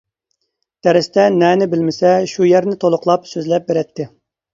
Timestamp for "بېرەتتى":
3.69-4.09